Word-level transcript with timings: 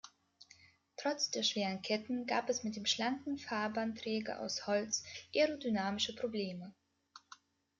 Trotz 0.97 1.29
der 1.29 1.43
schweren 1.43 1.83
Ketten 1.83 2.25
gab 2.25 2.49
es 2.49 2.63
mit 2.63 2.75
dem 2.75 2.87
schlanken 2.87 3.37
Fahrbahnträger 3.37 4.39
aus 4.39 4.65
Holz 4.65 5.03
aerodynamische 5.31 6.15
Probleme. 6.15 6.73